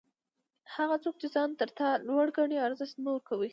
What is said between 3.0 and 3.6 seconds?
مه ورکوئ!